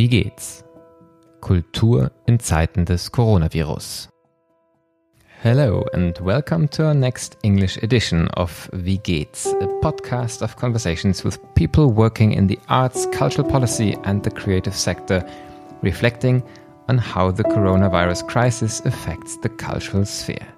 [0.00, 0.64] Wie geht's?
[1.42, 4.08] Kultur in Zeiten des Coronavirus.
[5.42, 11.22] Hello and welcome to our next English edition of Wie geht's, a podcast of conversations
[11.22, 15.22] with people working in the arts, cultural policy, and the creative sector,
[15.82, 16.42] reflecting
[16.88, 20.48] on how the coronavirus crisis affects the cultural sphere.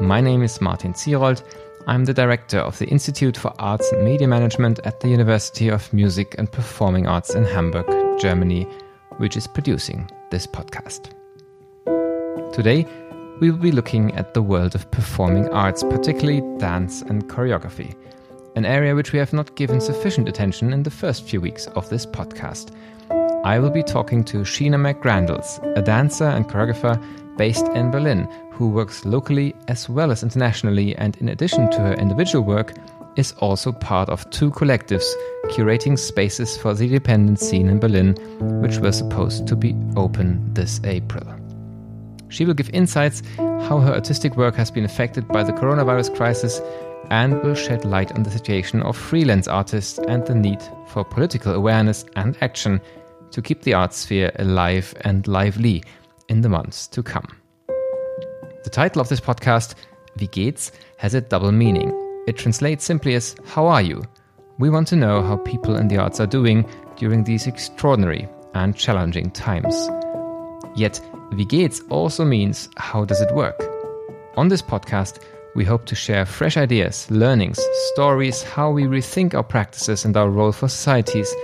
[0.00, 1.44] My name is Martin Zierold.
[1.86, 5.92] I'm the director of the Institute for Arts and Media Management at the University of
[5.92, 8.66] Music and Performing Arts in Hamburg, Germany,
[9.18, 11.12] which is producing this podcast.
[12.52, 12.86] Today,
[13.40, 17.94] we will be looking at the world of performing arts, particularly dance and choreography,
[18.56, 21.88] an area which we have not given sufficient attention in the first few weeks of
[21.88, 22.74] this podcast.
[23.44, 27.02] I will be talking to Sheena McGrandles, a dancer and choreographer
[27.36, 31.94] based in Berlin, who works locally as well as internationally, and in addition to her
[31.94, 32.74] individual work,
[33.16, 35.04] is also part of two collectives
[35.46, 38.14] curating spaces for the independent scene in Berlin,
[38.62, 41.24] which were supposed to be open this April.
[42.28, 46.60] She will give insights how her artistic work has been affected by the coronavirus crisis
[47.10, 51.52] and will shed light on the situation of freelance artists and the need for political
[51.52, 52.80] awareness and action
[53.32, 55.82] to keep the art sphere alive and lively
[56.28, 57.28] in the months to come.
[58.64, 59.74] The title of this podcast,
[60.16, 62.01] Wie geht's, has a double meaning.
[62.26, 64.02] It translates simply as How are you?
[64.58, 66.64] We want to know how people in the arts are doing
[66.96, 69.88] during these extraordinary and challenging times.
[70.76, 71.00] Yet,
[71.32, 73.60] Wie geht's also means How does it work?
[74.36, 75.18] On this podcast,
[75.56, 77.58] we hope to share fresh ideas, learnings,
[77.92, 81.34] stories, how we rethink our practices and our role for societies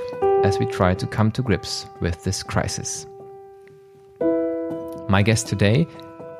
[0.44, 3.06] as we try to come to grips with this crisis.
[5.08, 5.86] My guest today,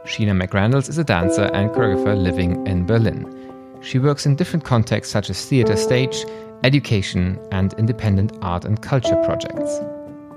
[0.05, 3.38] Sheena McGrandles, is a dancer and choreographer living in Berlin.
[3.81, 6.25] She works in different contexts such as theatre stage,
[6.65, 9.79] education, and independent art and culture projects.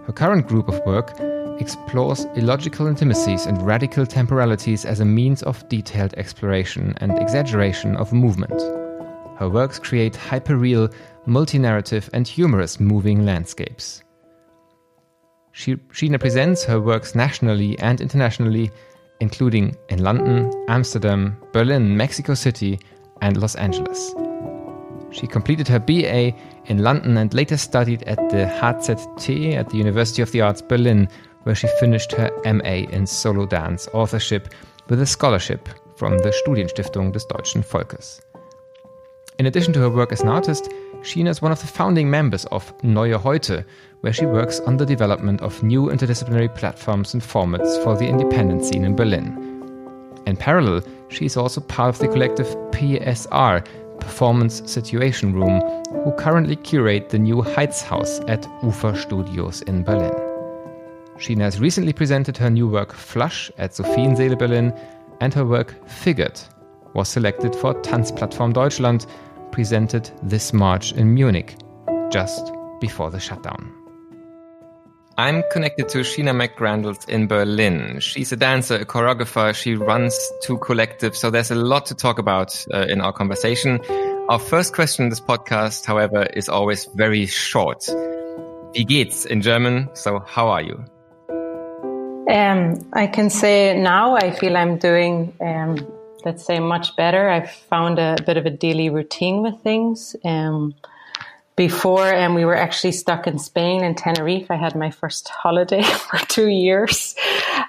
[0.06, 1.20] Her current group of work
[1.60, 8.14] explores illogical intimacies and radical temporalities as a means of detailed exploration and exaggeration of
[8.14, 8.60] movement.
[9.38, 10.94] Her works create hyperreal,
[11.26, 14.04] multi-narrative, and humorous moving landscapes.
[15.52, 18.72] She, Sheena presents her works nationally and internationally,
[19.20, 22.80] including in London, Amsterdam, Berlin, Mexico City,
[23.22, 24.14] and Los Angeles.
[25.12, 26.34] She completed her BA
[26.66, 31.08] in London and later studied at the HZT at the University of the Arts Berlin,
[31.44, 34.54] where she finished her MA in solo dance authorship
[34.90, 38.22] with a scholarship from the Studienstiftung des Deutschen Volkes.
[39.38, 40.70] In addition to her work as an artist,
[41.02, 43.66] Sheena is one of the founding members of Neue Heute,
[44.02, 48.64] where she works on the development of new interdisciplinary platforms and formats for the independent
[48.64, 49.36] scene in Berlin.
[50.28, 53.66] In parallel, she is also part of the collective PSR,
[54.00, 55.62] Performance Situation Room,
[56.04, 60.14] who currently curate the new Heizhaus at Ufer Studios in Berlin.
[61.18, 64.74] Sheena has recently presented her new work Flush at Sophiensaele Berlin,
[65.20, 66.42] and her work Figured
[66.94, 69.06] was selected for Tanzplattform Deutschland,
[69.52, 71.56] presented this March in Munich,
[72.10, 73.81] just before the shutdown.
[75.22, 78.00] I'm connected to Sheena McGrandles in Berlin.
[78.00, 79.54] She's a dancer, a choreographer.
[79.54, 81.18] She runs two collectives.
[81.18, 83.80] So there's a lot to talk about uh, in our conversation.
[84.30, 87.86] Our first question in this podcast, however, is always very short.
[88.74, 89.90] Wie geht's in German?
[89.94, 90.84] So how are you?
[92.28, 95.78] Um, I can say now I feel I'm doing, um,
[96.26, 97.30] let's say, much better.
[97.30, 100.16] I've found a bit of a daily routine with things.
[100.26, 100.74] Um,
[101.68, 104.50] before and we were actually stuck in Spain in Tenerife.
[104.50, 107.14] I had my first holiday for two years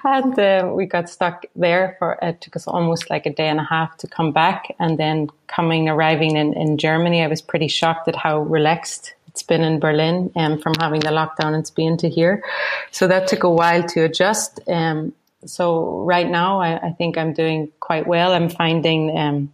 [0.03, 3.59] and uh, we got stuck there for, it took us almost like a day and
[3.59, 4.75] a half to come back.
[4.79, 9.43] And then coming, arriving in, in Germany, I was pretty shocked at how relaxed it's
[9.43, 12.43] been in Berlin and um, from having the lockdown in Spain to here.
[12.89, 14.59] So that took a while to adjust.
[14.67, 15.13] Um,
[15.45, 18.33] so right now I, I, think I'm doing quite well.
[18.33, 19.53] I'm finding, um,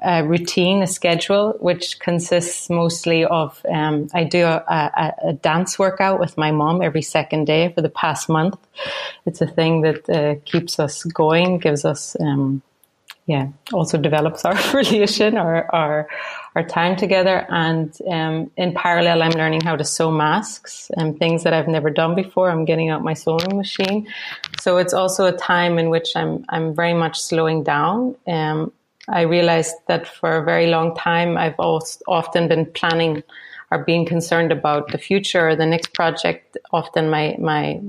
[0.00, 5.78] a routine, a schedule, which consists mostly of um, I do a, a, a, dance
[5.78, 8.56] workout with my mom every second day for the past month.
[9.26, 12.62] It's a thing that uh, keeps us going, gives us, um,
[13.26, 16.08] yeah, also develops our relation, our our,
[16.56, 17.46] our time together.
[17.50, 21.90] And um, in parallel, I'm learning how to sew masks and things that I've never
[21.90, 22.50] done before.
[22.50, 24.08] I'm getting out my sewing machine,
[24.58, 28.16] so it's also a time in which I'm I'm very much slowing down.
[29.08, 33.22] Um, I realized that for a very long time, I've often been planning
[33.70, 36.58] or being concerned about the future or the next project.
[36.72, 37.80] Often my, my,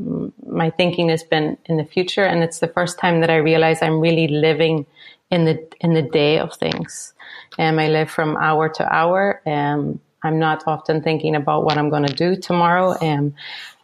[0.45, 2.24] my thinking has been in the future.
[2.24, 4.86] And it's the first time that I realize I'm really living
[5.30, 7.13] in the, in the day of things.
[7.57, 9.42] And I live from hour to hour.
[9.45, 12.94] And I'm not often thinking about what I'm going to do tomorrow.
[12.94, 13.33] And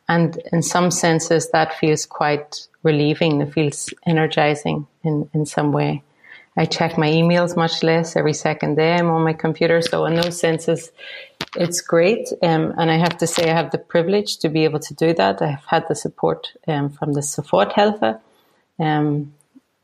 [0.10, 3.42] and in some senses, that feels quite relieving.
[3.42, 6.02] It feels energizing in, in some way.
[6.60, 8.94] I check my emails much less every second day.
[8.96, 9.82] I'm on my computer.
[9.82, 10.92] So in those senses,
[11.56, 12.28] it's great.
[12.44, 15.14] Um, and I have to say, I have the privilege to be able to do
[15.14, 15.42] that.
[15.42, 18.20] I've had the support um, from the Soforthilfe.
[18.78, 19.34] Um,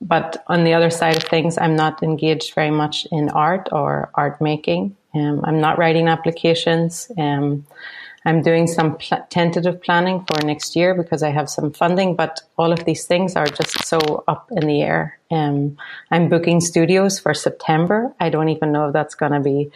[0.02, 4.10] but on the other side of things, I'm not engaged very much in art or
[4.14, 4.98] art making.
[5.14, 7.10] Um, I'm not writing applications.
[8.26, 12.42] I'm doing some pl- tentative planning for next year because I have some funding, but
[12.58, 15.20] all of these things are just so up in the air.
[15.30, 15.78] Um,
[16.12, 18.14] I'm booking studios for September.
[18.20, 19.72] I don't even know if that's going to be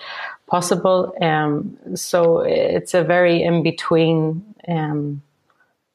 [0.48, 1.14] possible.
[1.22, 5.22] Um, so it's a very in between um,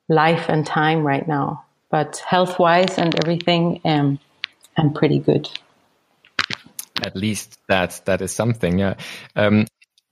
[0.08, 1.64] life and time right now.
[1.90, 4.18] But health wise and everything, um,
[4.76, 5.48] I'm pretty good
[7.02, 8.78] at least that that is something.
[8.78, 8.94] Yeah.
[9.36, 9.66] Um,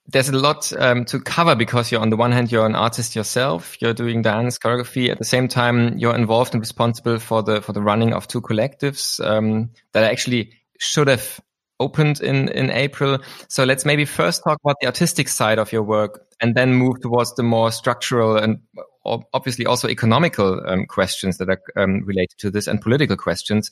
[0.06, 3.14] there's a lot um, to cover because you're on the one hand you're an artist
[3.14, 5.10] yourself you're doing dance choreography.
[5.10, 8.40] At the same time you're involved and responsible for the for the running of two
[8.40, 11.40] collectives um, that actually should have
[11.78, 13.18] opened in in April.
[13.48, 17.00] So let's maybe first talk about the artistic side of your work and then move
[17.00, 18.58] towards the more structural and
[19.04, 23.70] obviously also economical um, questions that are um, related to this and political questions.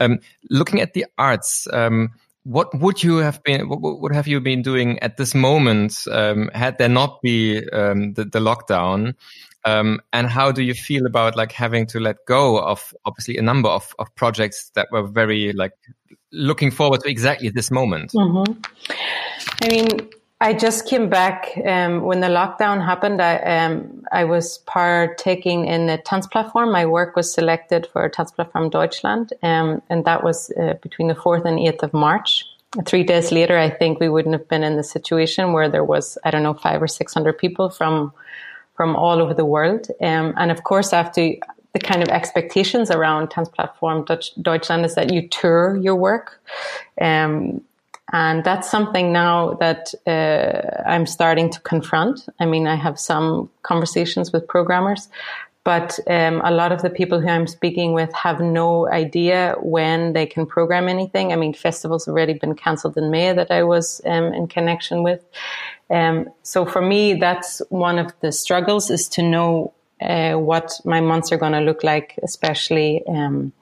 [0.00, 0.18] Um,
[0.50, 2.10] looking at the arts um,
[2.46, 6.78] what would you have been what have you been doing at this moment um, had
[6.78, 9.14] there not be um, the, the, lockdown
[9.64, 13.42] um, and how do you feel about like having to let go of obviously a
[13.42, 15.72] number of, of projects that were very like
[16.30, 18.56] looking forward to exactly this moment mm -hmm.
[19.62, 19.88] i mean
[20.38, 23.22] I just came back um, when the lockdown happened.
[23.22, 26.70] I um, I was partaking in the Tanzplattform.
[26.70, 31.46] My work was selected for Tanzplattform Deutschland, um, and that was uh, between the fourth
[31.46, 32.44] and eighth of March.
[32.84, 36.18] Three days later, I think we wouldn't have been in the situation where there was
[36.22, 38.12] I don't know five or six hundred people from
[38.74, 41.32] from all over the world, um, and of course after
[41.72, 44.06] the kind of expectations around Tanzplattform
[44.42, 46.42] Deutschland is that you tour your work.
[47.00, 47.62] Um,
[48.12, 52.28] and that's something now that uh, I'm starting to confront.
[52.38, 55.08] I mean, I have some conversations with programmers,
[55.64, 60.12] but um, a lot of the people who I'm speaking with have no idea when
[60.12, 61.32] they can program anything.
[61.32, 65.02] I mean, festivals have already been cancelled in May that I was um, in connection
[65.02, 65.24] with.
[65.90, 71.00] Um, so for me, that's one of the struggles is to know uh, what my
[71.00, 73.52] months are going to look like, especially um,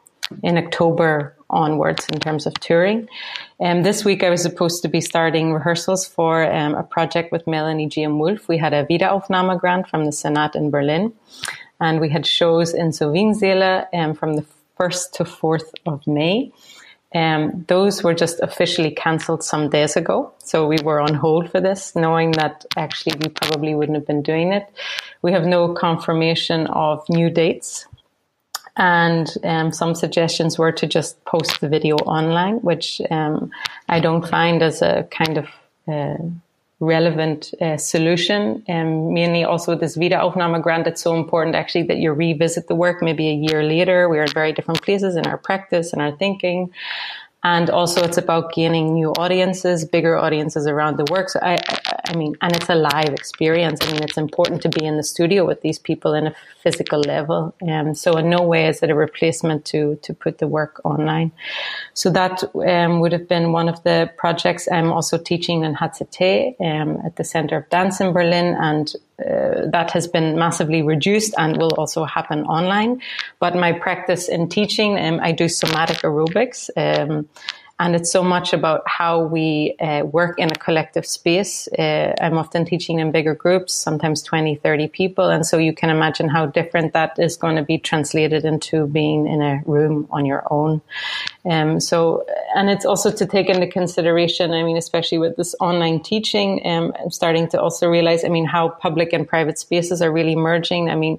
[0.42, 3.08] in October onwards in terms of touring.
[3.60, 7.46] Um, this week I was supposed to be starting rehearsals for um, a project with
[7.46, 8.48] Melanie Jame Wolf.
[8.48, 11.12] We had a Wiederaufnahme grant from the Senat in Berlin,
[11.80, 14.44] and we had shows in Sophiensaele um, from the
[14.78, 16.52] 1st to 4th of May.
[17.14, 20.32] Um, those were just officially cancelled some days ago.
[20.38, 24.22] So we were on hold for this, knowing that actually we probably wouldn't have been
[24.22, 24.66] doing it.
[25.22, 27.86] We have no confirmation of new dates
[28.76, 33.50] and um, some suggestions were to just post the video online, which um,
[33.88, 35.48] I don't find as a kind of
[35.86, 36.16] uh,
[36.80, 38.64] relevant uh, solution.
[38.68, 43.00] Um, mainly also this Wiederaufnahme grant, it's so important actually that you revisit the work
[43.00, 44.08] maybe a year later.
[44.08, 46.72] We are at very different places in our practice and our thinking.
[47.44, 51.28] And also it's about gaining new audiences, bigger audiences around the work.
[51.28, 51.58] So I,
[52.08, 53.80] I mean, and it's a live experience.
[53.82, 57.00] I mean, it's important to be in the studio with these people in a physical
[57.00, 57.54] level.
[57.68, 61.32] Um, so in no way is it a replacement to to put the work online.
[61.92, 64.66] So that um, would have been one of the projects.
[64.72, 68.90] I'm also teaching in HZT um, at the Center of Dance in Berlin, and
[69.20, 73.00] uh, that has been massively reduced and will also happen online.
[73.38, 76.68] But my practice in teaching, um, I do somatic aerobics.
[76.76, 77.28] Um,
[77.80, 81.66] and it's so much about how we uh, work in a collective space.
[81.76, 85.28] Uh, I'm often teaching in bigger groups, sometimes 20, 30 people.
[85.28, 89.26] And so you can imagine how different that is going to be translated into being
[89.26, 90.82] in a room on your own.
[91.48, 92.24] Um, so,
[92.56, 96.94] and it's also to take into consideration, I mean, especially with this online teaching, um,
[96.98, 100.88] I'm starting to also realize, I mean, how public and private spaces are really merging.
[100.88, 101.18] I mean,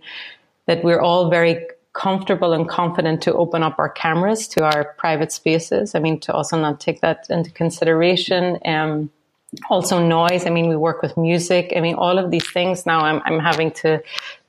[0.66, 5.32] that we're all very comfortable and confident to open up our cameras to our private
[5.32, 5.96] spaces.
[5.96, 8.60] I mean, to also not take that into consideration.
[8.66, 9.12] Um,
[9.70, 10.46] also noise.
[10.46, 11.72] I mean, we work with music.
[11.76, 14.02] I mean, all of these things now I'm, I'm having to,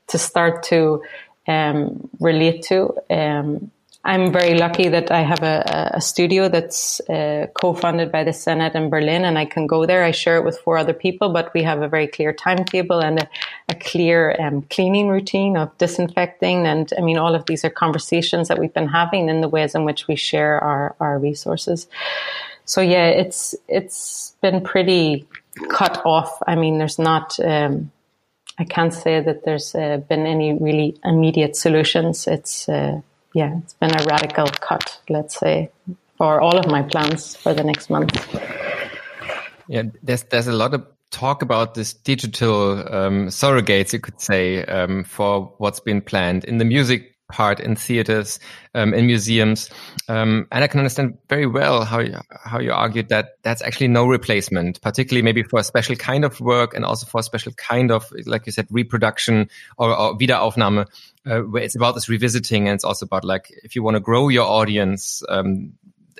[0.08, 1.04] to start to,
[1.46, 2.94] um, relate to.
[3.10, 3.70] Um,
[4.06, 8.76] I'm very lucky that I have a, a studio that's uh, co-funded by the Senate
[8.76, 10.04] in Berlin, and I can go there.
[10.04, 13.18] I share it with four other people, but we have a very clear timetable and
[13.18, 13.28] a,
[13.68, 16.68] a clear um, cleaning routine of disinfecting.
[16.68, 19.74] And I mean, all of these are conversations that we've been having in the ways
[19.74, 21.88] in which we share our, our resources.
[22.64, 25.26] So yeah, it's it's been pretty
[25.68, 26.40] cut off.
[26.46, 27.40] I mean, there's not.
[27.40, 27.90] Um,
[28.56, 32.28] I can't say that there's uh, been any really immediate solutions.
[32.28, 33.00] It's uh,
[33.36, 35.70] yeah, it's been a radical cut, let's say,
[36.16, 38.10] for all of my plans for the next month.
[39.68, 44.64] Yeah, there's there's a lot of talk about this digital um, surrogates, you could say,
[44.64, 48.38] um, for what's been planned in the music part in theaters,
[48.74, 49.70] um, in museums,
[50.08, 53.88] um, and I can understand very well how you, how you argued that that's actually
[53.88, 57.52] no replacement, particularly maybe for a special kind of work and also for a special
[57.52, 60.86] kind of, like you said, reproduction or, or Wiederaufnahme,
[61.26, 64.00] uh, where it's about this revisiting and it's also about like if you want to
[64.00, 65.22] grow your audience.
[65.28, 65.72] Um,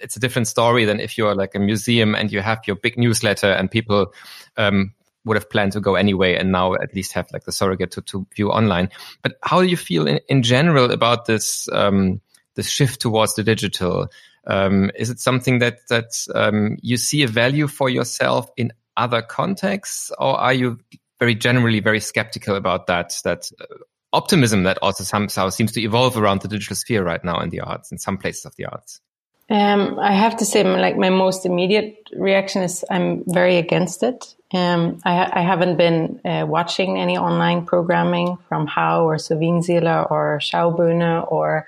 [0.02, 2.98] it's a different story than if you're like a museum and you have your big
[2.98, 4.12] newsletter and people
[4.58, 4.92] um,
[5.26, 8.00] would have planned to go anyway and now at least have like the surrogate to,
[8.02, 8.88] to view online.
[9.22, 12.20] But how do you feel in, in general about this um,
[12.54, 14.08] this shift towards the digital?
[14.46, 19.20] Um, is it something that that um, you see a value for yourself in other
[19.20, 20.78] contexts, or are you
[21.18, 23.64] very generally very skeptical about that that uh,
[24.12, 27.60] optimism that also somehow seems to evolve around the digital sphere right now in the
[27.60, 29.00] arts in some places of the arts?
[29.48, 34.34] Um, I have to say, like my most immediate reaction is I'm very against it.
[34.52, 40.38] Um, I, I, haven't been uh, watching any online programming from HAU or Sophiensaele or
[40.40, 41.66] Schaubühne or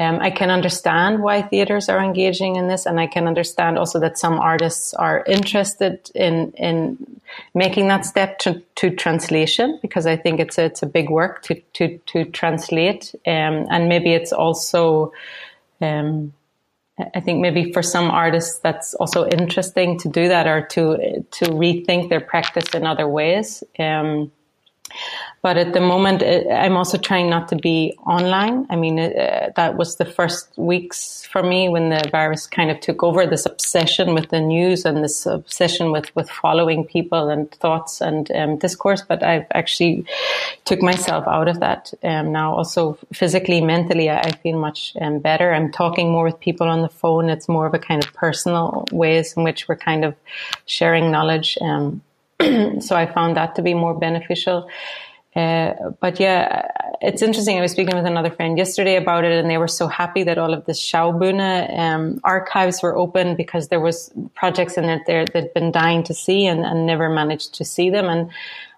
[0.00, 4.00] um, I can understand why theaters are engaging in this, and I can understand also
[4.00, 7.20] that some artists are interested in in
[7.54, 11.42] making that step to, to translation because I think it's a, it's a big work
[11.42, 15.12] to to to translate, um, and maybe it's also
[15.80, 16.32] um,
[16.98, 21.44] I think maybe for some artists that's also interesting to do that or to to
[21.46, 23.64] rethink their practice in other ways.
[23.78, 24.30] Um,
[25.44, 28.66] but at the moment, uh, I'm also trying not to be online.
[28.70, 32.80] I mean, uh, that was the first weeks for me when the virus kind of
[32.80, 37.50] took over this obsession with the news and this obsession with, with following people and
[37.50, 39.02] thoughts and um, discourse.
[39.02, 40.06] But I've actually
[40.64, 42.56] took myself out of that um, now.
[42.56, 45.52] Also, physically, mentally, I, I feel much um, better.
[45.52, 47.28] I'm talking more with people on the phone.
[47.28, 50.14] It's more of a kind of personal ways in which we're kind of
[50.64, 51.58] sharing knowledge.
[51.60, 52.00] Um,
[52.80, 54.70] so I found that to be more beneficial.
[55.36, 56.68] Uh, but yeah,
[57.00, 57.58] it's interesting.
[57.58, 60.38] I was speaking with another friend yesterday about it, and they were so happy that
[60.38, 65.24] all of the Schaubühne um, archives were open because there was projects in it there
[65.24, 68.06] that had been dying to see and, and never managed to see them.
[68.06, 68.30] And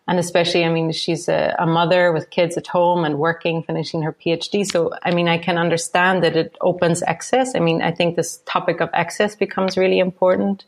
[0.09, 4.03] and especially, I mean, she's a, a, mother with kids at home and working, finishing
[4.03, 4.65] her PhD.
[4.65, 7.57] So, I mean, I can understand that it opens access.
[7.57, 10.65] I mean, I think this topic of access becomes really important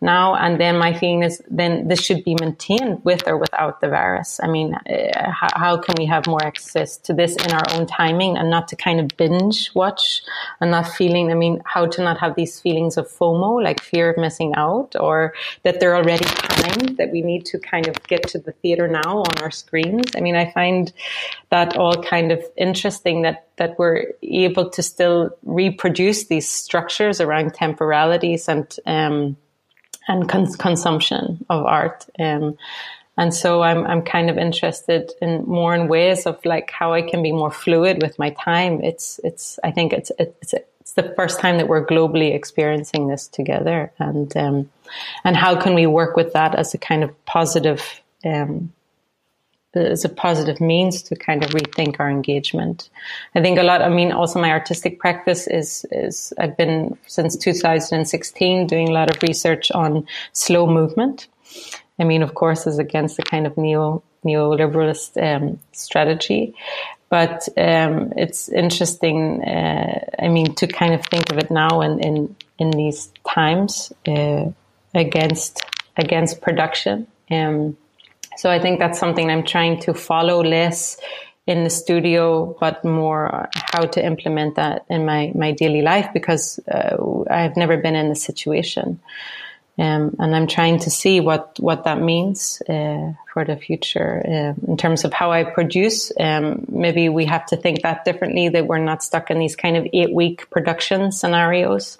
[0.00, 0.34] now.
[0.34, 4.40] And then my feeling is then this should be maintained with or without the virus.
[4.42, 7.86] I mean, uh, how, how, can we have more access to this in our own
[7.86, 10.22] timing and not to kind of binge watch
[10.60, 14.10] and not feeling, I mean, how to not have these feelings of FOMO, like fear
[14.10, 15.32] of missing out or
[15.62, 19.22] that they're already timed, that we need to kind of get to the theater now
[19.22, 20.12] on our screens.
[20.16, 20.92] I mean, I find
[21.50, 27.54] that all kind of interesting that that we're able to still reproduce these structures around
[27.54, 29.36] temporalities and um,
[30.08, 32.06] and cons- consumption of art.
[32.18, 32.56] Um,
[33.16, 37.02] and so I'm I'm kind of interested in more in ways of like how I
[37.02, 38.80] can be more fluid with my time.
[38.82, 43.28] It's it's I think it's it's it's the first time that we're globally experiencing this
[43.28, 44.70] together, and um,
[45.22, 48.72] and how can we work with that as a kind of positive um,
[49.74, 52.90] a positive means to kind of rethink our engagement.
[53.34, 53.82] I think a lot.
[53.82, 59.14] I mean, also my artistic practice is is I've been since 2016 doing a lot
[59.14, 61.28] of research on slow movement.
[61.98, 66.54] I mean, of course, is against the kind of neo neoliberalist um, strategy,
[67.08, 69.44] but um, it's interesting.
[69.44, 73.92] Uh, I mean, to kind of think of it now in in, in these times
[74.08, 74.50] uh,
[74.94, 75.62] against
[75.96, 77.06] against production.
[77.30, 77.76] Um,
[78.40, 80.96] so I think that's something I'm trying to follow less
[81.46, 86.58] in the studio, but more how to implement that in my, my daily life because
[86.66, 86.96] uh,
[87.30, 88.98] I've never been in the situation.
[89.78, 94.70] Um, and I'm trying to see what, what that means uh, for the future uh,
[94.70, 96.10] in terms of how I produce.
[96.18, 99.76] Um, maybe we have to think that differently, that we're not stuck in these kind
[99.76, 101.98] of eight week production scenarios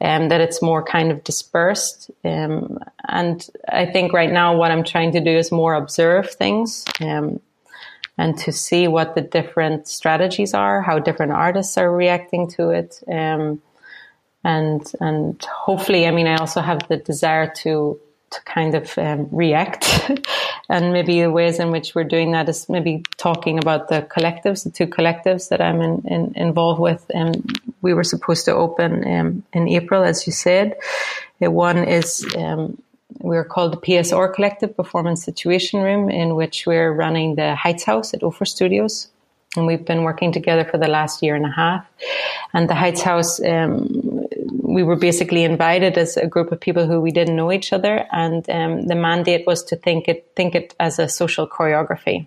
[0.00, 2.10] um, that it's more kind of dispersed.
[2.24, 6.84] Um, and I think right now what I'm trying to do is more observe things
[7.00, 7.40] um,
[8.18, 13.02] and to see what the different strategies are, how different artists are reacting to it.
[13.10, 13.62] Um,
[14.44, 17.98] and and hopefully, I mean, I also have the desire to
[18.30, 20.10] to kind of um, react.
[20.68, 24.64] and maybe the ways in which we're doing that is maybe talking about the collectives,
[24.64, 27.04] the two collectives that I'm in, in, involved with.
[27.14, 30.66] And we were supposed to open um, in April, as you said.
[31.66, 32.08] one is
[32.42, 32.60] um,
[33.28, 38.20] we're called the PSR Collective Performance Situation Room, in which we're running the Heizhaus at
[38.28, 38.94] Ufer Studios.
[39.56, 41.82] And we've been working together for the last year and a half.
[42.52, 44.26] And the Heizhaus, um,
[44.74, 48.04] we were basically invited as a group of people who we didn't know each other.
[48.12, 52.26] And um, the mandate was to think it, think it as a social choreography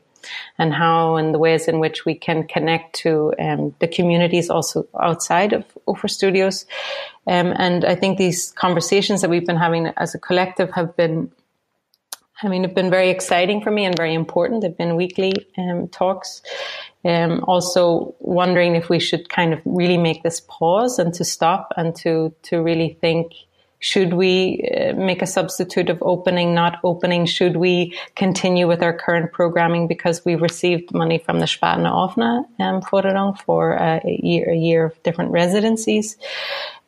[0.57, 4.87] and how and the ways in which we can connect to um, the communities also
[4.99, 6.65] outside of Ufer Studios.
[7.27, 11.31] Um, and I think these conversations that we've been having as a collective have been,
[12.41, 14.61] I mean, have been very exciting for me and very important.
[14.61, 16.41] They've been weekly um, talks.
[17.05, 21.71] Um, also wondering if we should kind of really make this pause and to stop
[21.77, 23.31] and to to really think
[23.79, 27.25] should we uh, make a substitute of opening, not opening?
[27.25, 32.81] Should we continue with our current programming because we received money from the Spartenoffene um,
[33.35, 36.17] for a, year, a year of different residencies?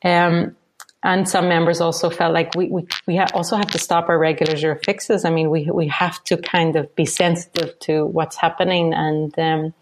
[0.03, 0.55] Um,
[1.03, 4.19] and some members also felt like we, we, we ha- also have to stop our
[4.19, 5.25] regular jour fixes.
[5.25, 8.93] I mean, we, we have to kind of be sensitive to what's happening.
[8.93, 9.73] And, um,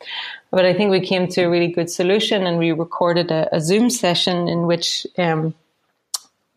[0.51, 3.59] but I think we came to a really good solution and we recorded a, a
[3.59, 5.55] Zoom session in which, um,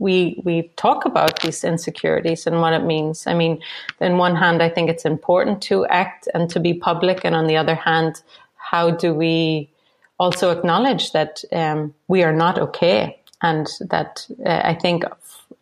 [0.02, 3.26] we we talk about these insecurities and what it means.
[3.26, 3.62] I mean,
[4.00, 7.47] on one hand, I think it's important to act and to be public, and on
[7.47, 8.21] the other hand,
[8.56, 9.71] how do we
[10.18, 15.04] also acknowledge that um, we are not okay, and that uh, I think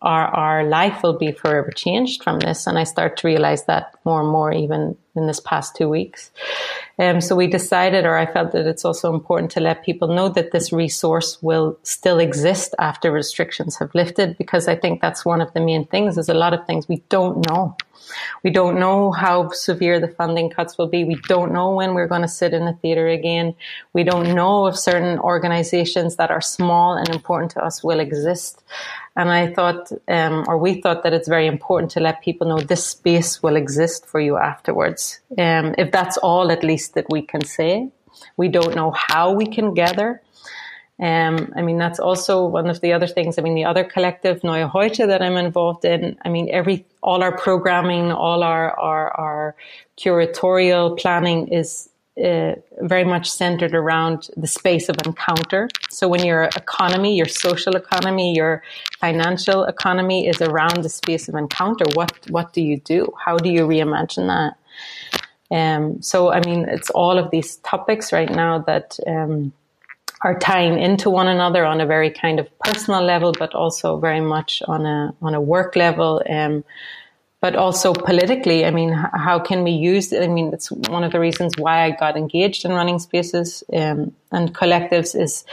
[0.00, 2.66] our our life will be forever changed from this.
[2.66, 6.30] And I start to realize that more and more, even in this past two weeks.
[7.00, 10.28] Um, so we decided, or I felt that it's also important to let people know
[10.28, 15.40] that this resource will still exist after restrictions have lifted, because I think that's one
[15.40, 16.18] of the main things.
[16.18, 17.74] Is a lot of things we don't know.
[18.42, 21.04] We don't know how severe the funding cuts will be.
[21.04, 23.54] We don't know when we're going to sit in a theater again.
[23.94, 28.62] We don't know if certain organizations that are small and important to us will exist.
[29.20, 32.58] And I thought, um, or we thought that it's very important to let people know
[32.58, 35.20] this space will exist for you afterwards.
[35.36, 37.90] Um, if that's all, at least that we can say.
[38.38, 40.22] We don't know how we can gather.
[40.98, 43.38] Um, I mean, that's also one of the other things.
[43.38, 46.16] I mean, the other collective, Neue Heute, that I'm involved in.
[46.24, 49.56] I mean, every, all our programming, all our, our, our
[49.98, 51.89] curatorial planning is
[52.22, 55.68] uh, very much centered around the space of encounter.
[55.90, 58.62] So when your economy, your social economy, your
[58.98, 63.12] financial economy is around the space of encounter, what, what do you do?
[63.24, 64.56] How do you reimagine that?
[65.52, 69.52] Um, so, I mean, it's all of these topics right now that, um,
[70.22, 74.20] are tying into one another on a very kind of personal level, but also very
[74.20, 76.22] much on a on a work level.
[76.28, 76.62] Um,
[77.40, 80.12] but also politically, I mean, how can we use?
[80.12, 84.12] I mean, it's one of the reasons why I got engaged in running spaces um,
[84.30, 85.44] and collectives is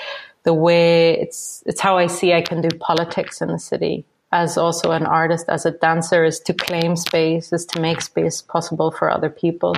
[0.43, 4.58] the way it's it's how I see I can do politics in the city as
[4.58, 8.91] also an artist, as a dancer, is to claim space, is to make space possible
[8.91, 9.76] for other people.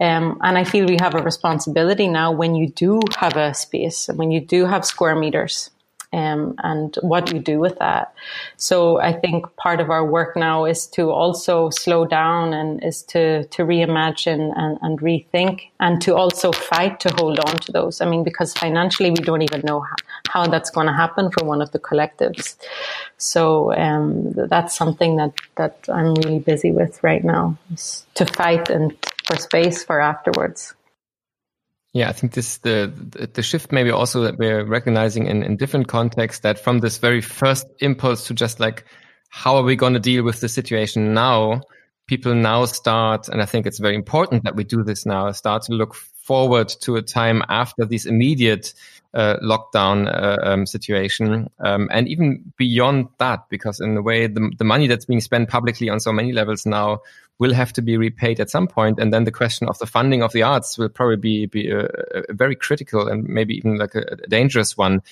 [0.00, 4.08] Um, and I feel we have a responsibility now when you do have a space
[4.08, 5.70] and when you do have square meters
[6.12, 8.14] um, and what you do with that.
[8.56, 13.02] So I think part of our work now is to also slow down and is
[13.04, 18.00] to, to reimagine and, and rethink and to also fight to hold on to those.
[18.00, 19.96] I mean, because financially we don't even know how,
[20.28, 22.56] how that's going to happen for one of the collectives.
[23.18, 27.58] So um, that's something that, that I'm really busy with right now
[28.14, 30.74] to fight and for space for afterwards.
[31.94, 32.92] Yeah, I think this the
[33.32, 37.22] the shift maybe also that we're recognizing in, in different contexts that from this very
[37.22, 38.84] first impulse to just like
[39.30, 41.62] how are we going to deal with the situation now,
[42.06, 45.62] people now start, and I think it's very important that we do this now, start
[45.64, 48.74] to look forward to a time after this immediate
[49.14, 54.50] uh, lockdown uh, um, situation, um, and even beyond that, because in a way, the,
[54.58, 57.00] the money that's being spent publicly on so many levels now
[57.38, 60.22] will have to be repaid at some point, and then the question of the funding
[60.22, 61.86] of the arts will probably be be a,
[62.28, 65.02] a very critical and maybe even like a, a dangerous one.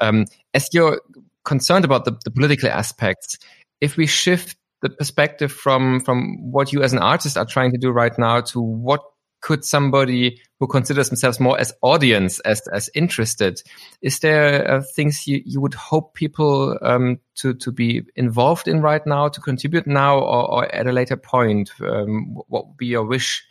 [0.00, 1.00] Um, as you're
[1.44, 3.38] concerned about the, the political aspects,
[3.80, 7.78] if we shift the perspective from from what you as an artist are trying to
[7.78, 9.00] do right now to what
[9.42, 13.60] could somebody who considers themselves more as audience, as as interested,
[14.00, 18.80] is there uh, things you, you would hope people um, to to be involved in
[18.80, 21.70] right now, to contribute now, or, or at a later point?
[21.80, 23.44] Um, what would be your wish?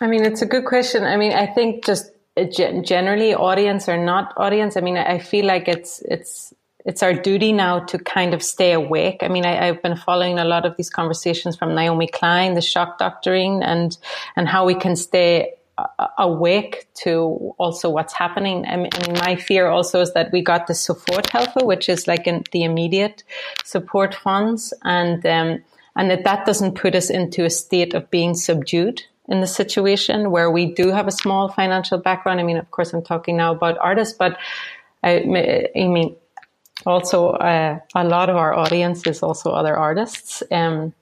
[0.00, 1.04] I mean, it's a good question.
[1.04, 4.76] I mean, I think just uh, generally, audience or not audience.
[4.76, 6.52] I mean, I feel like it's it's
[6.84, 9.18] it's our duty now to kind of stay awake.
[9.22, 12.60] I mean, I, have been following a lot of these conversations from Naomi Klein, the
[12.60, 13.96] shock doctrine, and
[14.36, 15.54] and how we can stay
[16.18, 18.66] awake to also what's happening.
[18.66, 18.90] I mean,
[19.24, 23.22] my fear also is that we got the Soforthilfe, which is like in the immediate
[23.64, 25.62] support funds, and um,
[25.96, 30.30] and that that doesn't put us into a state of being subdued in the situation
[30.30, 32.40] where we do have a small financial background.
[32.40, 34.38] I mean, of course, I'm talking now about artists, but
[35.02, 35.18] I,
[35.76, 36.16] I mean,
[36.86, 40.42] also uh, a lot of our audience is also other artists.
[40.50, 40.92] Um,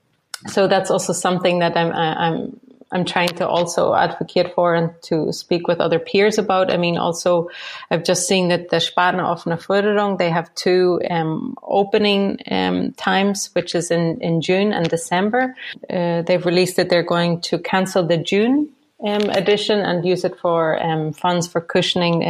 [0.47, 2.59] so that's also something that I'm, I'm
[2.91, 6.71] I'm trying to also advocate for and to speak with other peers about.
[6.71, 7.49] I mean, also,
[7.91, 13.75] I've just seen that the Spartenoffene Förderung, they have two um, opening um, times, which
[13.75, 15.55] is in, in June and December.
[15.89, 18.69] Uh, they've released that they're going to cancel the June
[19.05, 22.23] um, edition and use it for um, funds for cushioning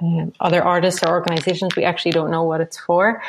[0.00, 1.76] um, other artists or organizations.
[1.76, 3.22] We actually don't know what it's for.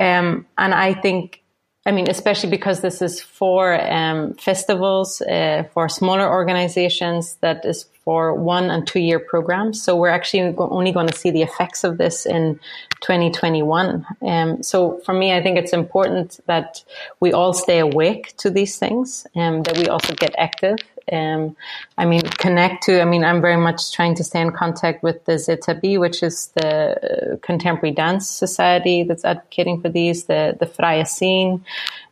[0.00, 1.42] Um, and I think
[1.84, 7.86] I mean, especially because this is for um, festivals, uh, for smaller organizations, that is
[8.04, 9.82] for one and two year programs.
[9.82, 12.60] So we're actually only going to see the effects of this in
[13.00, 14.06] 2021.
[14.22, 16.84] Um, so for me, I think it's important that
[17.18, 20.78] we all stay awake to these things and um, that we also get active
[21.10, 21.56] um,
[21.98, 25.24] I mean, connect to, I mean, I'm very much trying to stay in contact with
[25.24, 30.66] the ZTB, which is the uh, Contemporary Dance Society that's advocating for these, the, the
[30.66, 31.62] Freie Szene,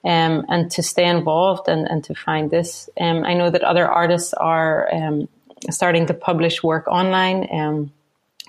[0.04, 2.88] um, and to stay involved and, and to find this.
[2.98, 5.28] Um, I know that other artists are um,
[5.70, 7.92] starting to publish work online, um,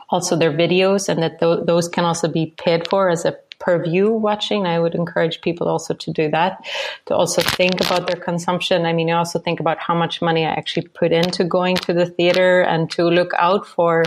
[0.10, 3.82] also their videos, and that th- those can also be paid for as a per
[3.82, 4.66] view watching.
[4.66, 6.66] I would encourage people also to do that,
[7.06, 8.86] to also think about their consumption.
[8.86, 11.94] I mean, I also think about how much money I actually put into going to
[11.94, 14.04] the theater and to look out for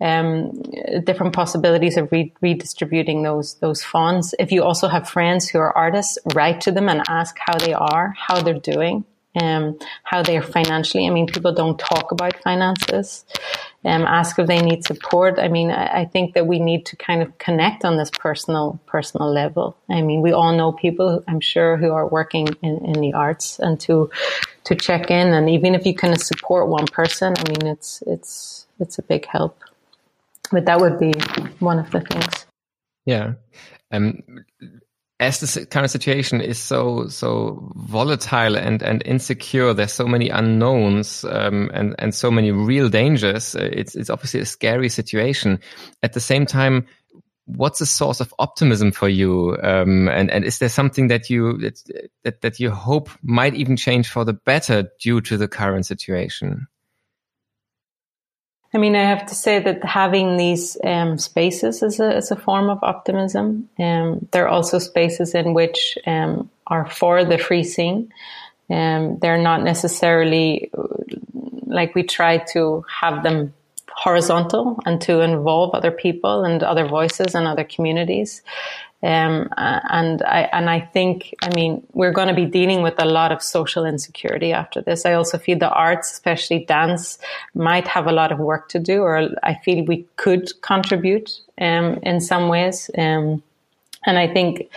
[0.00, 0.52] um,
[1.04, 4.34] different possibilities of re- redistributing those those funds.
[4.38, 7.74] If you also have friends who are artists, write to them and ask how they
[7.74, 9.04] are, how they're doing
[9.40, 11.06] um, how they are financially.
[11.06, 13.24] I mean, people don't talk about finances.
[13.84, 15.38] Um, ask if they need support.
[15.38, 18.80] I mean, I, I, think that we need to kind of connect on this personal
[18.86, 19.76] personal level.
[19.88, 23.58] I mean, we all know people, I'm sure, who are working in, in the arts,
[23.60, 24.10] and to
[24.64, 28.66] to check in, and even if you can support one person, I mean, it's it's
[28.80, 29.58] it's a big help.
[30.50, 31.12] But that would be
[31.60, 32.46] one of the things.
[33.04, 33.34] Yeah.
[33.92, 34.22] Um,
[35.20, 41.24] as the current situation is so so volatile and and insecure, there's so many unknowns
[41.24, 43.56] um, and and so many real dangers.
[43.56, 45.58] Uh, it's it's obviously a scary situation.
[46.02, 46.86] At the same time,
[47.46, 49.56] what's a source of optimism for you?
[49.62, 51.58] Um, and and is there something that you
[52.22, 56.68] that that you hope might even change for the better due to the current situation?
[58.74, 62.36] I mean, I have to say that having these um, spaces is a, is a
[62.36, 63.70] form of optimism.
[63.78, 68.12] Um, there are also spaces in which um, are for the free scene.
[68.68, 70.70] Um, they're not necessarily
[71.64, 73.54] like we try to have them
[73.98, 78.42] horizontal and to involve other people and other voices and other communities.
[79.00, 83.04] Um, and I and I think I mean we're going to be dealing with a
[83.04, 85.06] lot of social insecurity after this.
[85.06, 87.18] I also feel the arts, especially dance,
[87.54, 91.30] might have a lot of work to do, or I feel we could contribute
[91.60, 92.90] um, in some ways.
[92.98, 93.40] Um,
[94.04, 94.68] and I think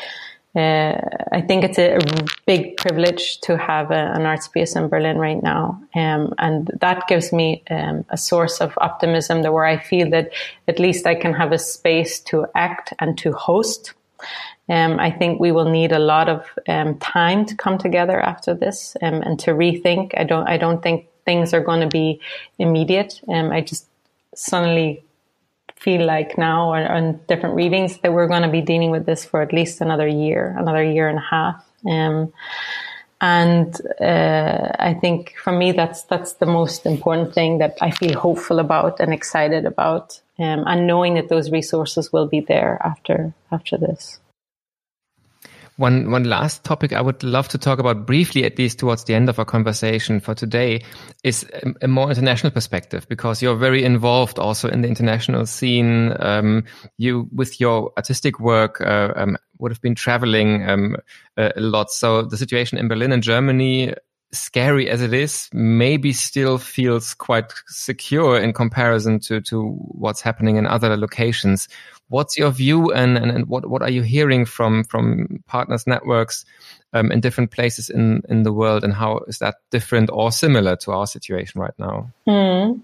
[0.56, 1.98] uh, I think it's a
[2.46, 7.08] big privilege to have a, an art space in Berlin right now, um, and that
[7.08, 9.42] gives me um, a source of optimism.
[9.42, 10.30] The where I feel that
[10.68, 13.94] at least I can have a space to act and to host
[14.70, 18.54] um, I think we will need a lot of um, time to come together after
[18.54, 20.14] this um, and to rethink.
[20.18, 20.48] I don't.
[20.48, 22.20] I don't think things are going to be
[22.58, 23.22] immediate.
[23.28, 23.88] Um, I just
[24.36, 25.04] suddenly
[25.76, 29.42] feel like now, on different readings, that we're going to be dealing with this for
[29.42, 31.66] at least another year, another year and a half.
[33.22, 38.18] And uh, I think for me, that's that's the most important thing that I feel
[38.20, 43.32] hopeful about and excited about, um, and knowing that those resources will be there after
[43.52, 44.20] after this.
[45.78, 49.14] One one last topic I would love to talk about briefly, at least towards the
[49.14, 50.84] end of our conversation for today,
[51.24, 56.16] is a, a more international perspective because you're very involved also in the international scene.
[56.20, 56.64] Um,
[56.98, 60.98] you, with your artistic work, uh, um, would have been traveling um,
[61.38, 61.92] a, a lot.
[61.92, 63.94] So the situation in Berlin and Germany
[64.34, 70.56] scary as it is, maybe still feels quite secure in comparison to, to what's happening
[70.56, 71.68] in other locations.
[72.08, 76.46] What's your view and, and, and what, what are you hearing from, from partners networks
[76.94, 80.76] um, in different places in, in the world and how is that different or similar
[80.78, 82.12] to our situation right now?
[82.28, 82.82] Mm.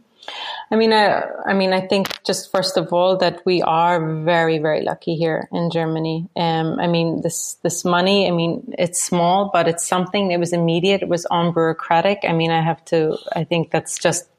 [0.71, 4.59] I mean, I, I mean, I think just first of all that we are very,
[4.59, 6.29] very lucky here in Germany.
[6.35, 8.27] Um, I mean, this this money.
[8.27, 10.31] I mean, it's small, but it's something.
[10.31, 11.01] It was immediate.
[11.01, 12.19] It was unbureaucratic.
[12.27, 13.17] I mean, I have to.
[13.33, 14.29] I think that's just.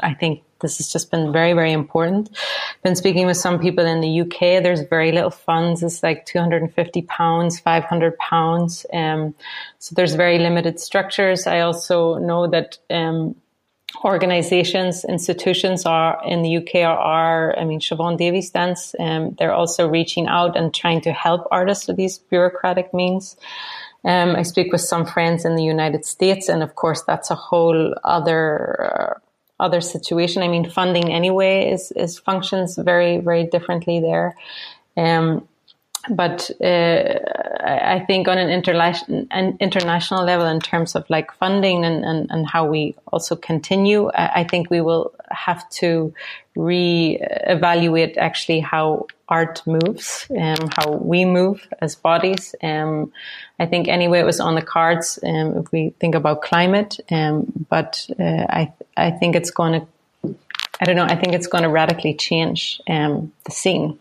[0.00, 2.30] I think this has just been very, very important.
[2.82, 4.62] Been speaking with some people in the UK.
[4.62, 5.82] There's very little funds.
[5.82, 8.86] It's like 250 pounds, 500 pounds.
[8.92, 9.34] Um,
[9.78, 11.46] so there's very limited structures.
[11.46, 13.36] I also know that, um,
[14.04, 19.54] organizations, institutions are in the UK are, are I mean, Siobhan Davies Dance, um, they're
[19.54, 23.36] also reaching out and trying to help artists with these bureaucratic means.
[24.04, 27.34] Um, I speak with some friends in the United States, and of course, that's a
[27.34, 29.20] whole other uh,
[29.58, 30.42] other situation.
[30.42, 34.36] I mean, funding anyway is is functions very very differently there.
[34.96, 35.48] Um,
[36.08, 37.18] but uh,
[37.60, 42.30] I think on an, interla- an international level, in terms of like funding and, and,
[42.30, 46.14] and how we also continue, I think we will have to
[46.54, 52.54] re-evaluate actually how art moves, um, how we move as bodies.
[52.62, 53.12] Um,
[53.58, 57.52] I think anyway it was on the cards um, if we think about climate, um,
[57.68, 60.34] but uh, I I think it's going to
[60.80, 63.98] I don't know I think it's going to radically change um, the scene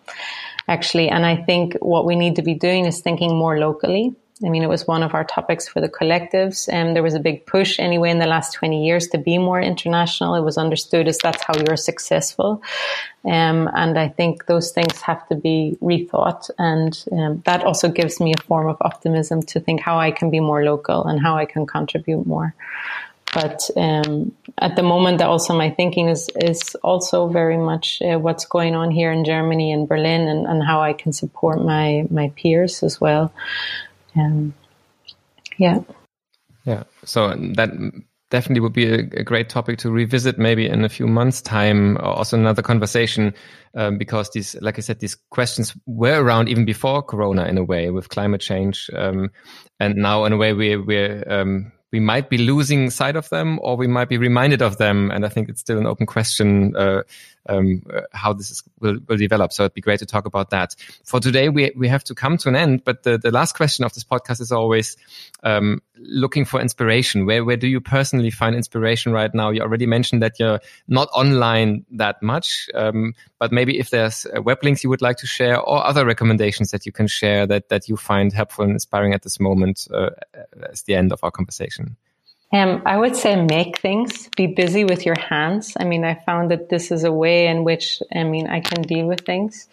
[0.68, 1.10] actually.
[1.10, 4.16] And I think what we need to be doing is thinking more locally.
[4.44, 7.22] I mean, it was one of our topics for the collectives, and there was a
[7.22, 10.36] big push anyway in the last 20 years to be more international.
[10.36, 12.62] It was understood as that's how you're successful.
[13.24, 16.50] Um, and I think those things have to be rethought.
[16.58, 20.30] And um, that also gives me a form of optimism to think how I can
[20.30, 22.54] be more local and how I can contribute more.
[23.36, 28.46] But um, at the moment, also my thinking is is also very much uh, what's
[28.46, 32.32] going on here in Germany and Berlin, and, and how I can support my my
[32.38, 33.34] peers as well.
[34.16, 34.54] Um,
[35.58, 35.82] yeah.
[36.64, 36.84] Yeah.
[37.04, 37.72] So that
[38.32, 41.96] definitely would be a, a, great topic to revisit maybe in a few months time
[41.98, 43.34] also another conversation
[43.76, 47.64] um, because these like i said these questions were around even before corona in a
[47.64, 49.30] way with climate change um,
[49.80, 53.58] and now in a way we, we're um, we might be losing sight of them
[53.62, 55.12] or we might be reminded of them.
[55.12, 57.04] And I think it's still an open question uh,
[57.48, 59.54] um, uh, how this is, will, will develop.
[59.54, 60.76] So it'd be great to talk about that.
[61.04, 62.84] For today, we, we have to come to an end.
[62.84, 64.98] But the, the last question of this podcast is always
[65.44, 67.26] um, looking for inspiration.
[67.26, 69.50] Where, where do you personally find inspiration right now?
[69.50, 74.42] You already mentioned that you're not online that much, um, but maybe if there's uh,
[74.42, 77.70] web links you would like to share or other recommendations that you can share that,
[77.70, 80.10] that you find helpful and inspiring at this moment uh,
[80.70, 81.98] as the end of our conversation.
[82.54, 85.74] Um, I would say make things, be busy with your hands.
[85.80, 88.84] I mean, I found that this is a way in which, I mean, I can
[88.84, 89.68] deal with things.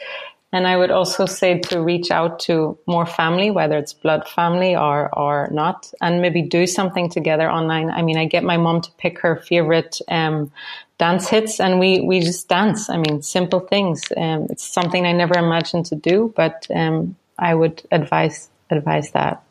[0.54, 4.76] And I would also say to reach out to more family, whether it's blood family
[4.76, 7.90] or, or not, and maybe do something together online.
[7.90, 10.52] I mean, I get my mom to pick her favorite, um,
[10.98, 12.90] dance hits and we, we just dance.
[12.90, 14.02] I mean, simple things.
[14.14, 19.42] Um, it's something I never imagined to do, but, um, I would advise, advise that.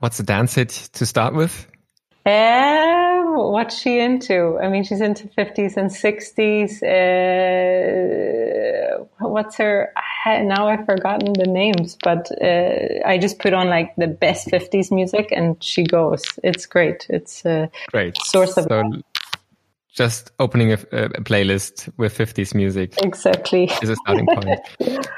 [0.00, 1.66] What's a dance hit to start with?
[2.26, 4.58] Um, what's she into?
[4.58, 6.82] I mean, she's into 50s and 60s.
[6.82, 9.92] Uh, what's her?
[10.26, 14.92] Now I've forgotten the names, but uh, I just put on like the best 50s
[14.92, 16.22] music and she goes.
[16.42, 17.06] It's great.
[17.08, 18.66] It's a great source of.
[18.68, 18.82] So
[19.98, 22.94] just opening a, a, playlist with 50s music.
[23.02, 23.64] Exactly.
[23.82, 24.60] Is a starting point.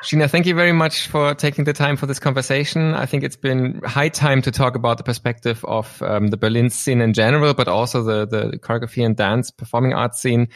[0.02, 2.94] Sheena, thank you very much for taking the time for this conversation.
[2.94, 6.70] I think it's been high time to talk about the perspective of um, the Berlin
[6.70, 10.48] scene in general, but also the, the choreography and dance performing arts scene.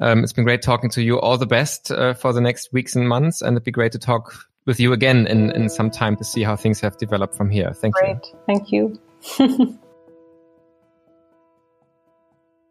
[0.00, 1.18] Um, it's been great talking to you.
[1.18, 3.42] All the best uh, for the next weeks and months.
[3.42, 4.32] And it'd be great to talk
[4.64, 7.72] with you again in, in some time to see how things have developed from here.
[7.74, 8.18] Thank great.
[8.22, 8.38] you.
[8.46, 9.78] Thank you.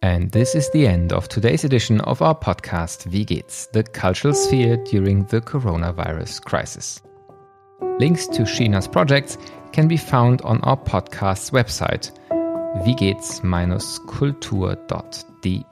[0.03, 3.67] And this is the end of today's edition of our podcast, Wie geht's?
[3.67, 6.99] The cultural sphere during the coronavirus crisis.
[7.99, 9.37] Links to Sheena's projects
[9.73, 12.09] can be found on our podcast's website,
[12.83, 15.65] wiegeht's-kultur.de.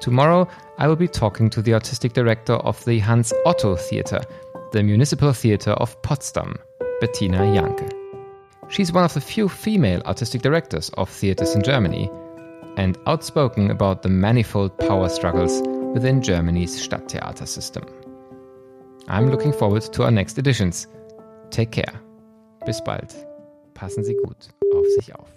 [0.00, 4.20] Tomorrow, I will be talking to the artistic director of the Hans Otto Theatre,
[4.72, 6.56] the municipal theatre of Potsdam,
[7.00, 7.90] Bettina Jahnke.
[8.68, 12.10] She's one of the few female artistic directors of theatres in Germany
[12.78, 15.60] and outspoken about the manifold power struggles
[15.92, 17.84] within Germany's Stadttheater system.
[19.08, 20.86] I'm looking forward to our next editions.
[21.50, 22.00] Take care.
[22.64, 23.14] Bis bald.
[23.74, 25.28] Passen Sie gut auf sich auf.